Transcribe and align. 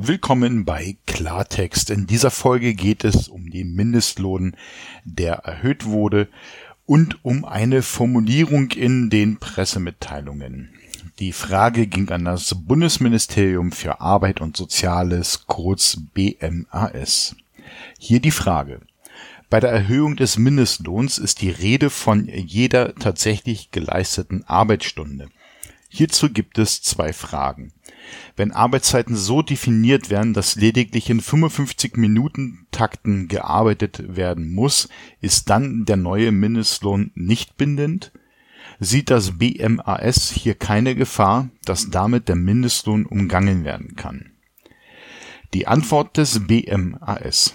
Willkommen 0.00 0.64
bei 0.64 0.96
Klartext. 1.06 1.90
In 1.90 2.06
dieser 2.06 2.30
Folge 2.30 2.74
geht 2.74 3.02
es 3.02 3.26
um 3.26 3.50
den 3.50 3.74
Mindestlohn, 3.74 4.54
der 5.02 5.38
erhöht 5.38 5.86
wurde 5.86 6.28
und 6.86 7.24
um 7.24 7.44
eine 7.44 7.82
Formulierung 7.82 8.70
in 8.70 9.10
den 9.10 9.38
Pressemitteilungen. 9.38 10.68
Die 11.18 11.32
Frage 11.32 11.88
ging 11.88 12.10
an 12.10 12.26
das 12.26 12.54
Bundesministerium 12.54 13.72
für 13.72 14.00
Arbeit 14.00 14.40
und 14.40 14.56
Soziales, 14.56 15.46
kurz 15.48 15.98
BMAS. 16.14 17.34
Hier 17.98 18.20
die 18.20 18.30
Frage. 18.30 18.80
Bei 19.50 19.58
der 19.58 19.70
Erhöhung 19.70 20.14
des 20.14 20.38
Mindestlohns 20.38 21.18
ist 21.18 21.42
die 21.42 21.50
Rede 21.50 21.90
von 21.90 22.28
jeder 22.28 22.94
tatsächlich 22.94 23.72
geleisteten 23.72 24.44
Arbeitsstunde. 24.44 25.28
Hierzu 25.88 26.30
gibt 26.30 26.58
es 26.58 26.82
zwei 26.82 27.12
Fragen. 27.12 27.72
Wenn 28.36 28.52
Arbeitszeiten 28.52 29.16
so 29.16 29.42
definiert 29.42 30.10
werden, 30.10 30.34
dass 30.34 30.56
lediglich 30.56 31.10
in 31.10 31.20
55-Minuten-Takten 31.20 33.28
gearbeitet 33.28 34.16
werden 34.16 34.54
muss, 34.54 34.88
ist 35.20 35.50
dann 35.50 35.84
der 35.84 35.96
neue 35.96 36.30
Mindestlohn 36.30 37.10
nicht 37.14 37.56
bindend? 37.56 38.12
Sieht 38.80 39.10
das 39.10 39.38
BMAS 39.38 40.30
hier 40.30 40.54
keine 40.54 40.94
Gefahr, 40.94 41.48
dass 41.64 41.90
damit 41.90 42.28
der 42.28 42.36
Mindestlohn 42.36 43.06
umgangen 43.06 43.64
werden 43.64 43.96
kann? 43.96 44.32
Die 45.54 45.66
Antwort 45.66 46.16
des 46.16 46.46
BMAS. 46.46 47.54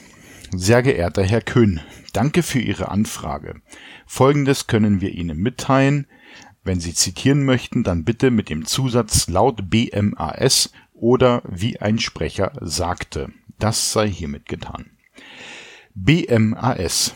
Sehr 0.52 0.84
geehrter 0.84 1.24
Herr 1.24 1.42
Köhn, 1.42 1.80
danke 2.12 2.44
für 2.44 2.60
Ihre 2.60 2.90
Anfrage. 2.90 3.62
Folgendes 4.06 4.68
können 4.68 5.02
wir 5.02 5.12
Ihnen 5.12 5.38
mitteilen. 5.38 6.08
Wenn 6.64 6.80
Sie 6.80 6.94
zitieren 6.94 7.44
möchten, 7.44 7.84
dann 7.84 8.04
bitte 8.04 8.32
mit 8.32 8.50
dem 8.50 8.66
Zusatz 8.66 9.28
laut 9.28 9.70
BMAS 9.70 10.72
oder 10.94 11.42
wie 11.48 11.80
ein 11.80 12.00
Sprecher 12.00 12.54
sagte. 12.62 13.30
Das 13.60 13.92
sei 13.92 14.10
hiermit 14.10 14.48
getan. 14.48 14.92
BMAS 15.94 17.14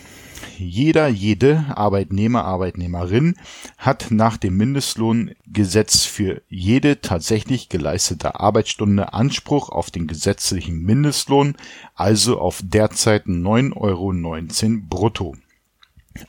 jeder, 0.59 1.07
jede 1.07 1.65
Arbeitnehmer, 1.75 2.45
Arbeitnehmerin 2.45 3.35
hat 3.77 4.07
nach 4.09 4.37
dem 4.37 4.57
Mindestlohngesetz 4.57 6.05
für 6.05 6.41
jede 6.49 7.01
tatsächlich 7.01 7.69
geleistete 7.69 8.39
Arbeitsstunde 8.39 9.13
Anspruch 9.13 9.69
auf 9.69 9.91
den 9.91 10.07
gesetzlichen 10.07 10.81
Mindestlohn, 10.81 11.55
also 11.95 12.39
auf 12.39 12.61
derzeit 12.63 13.25
9,19 13.25 13.75
Euro 13.75 14.81
brutto 14.89 15.35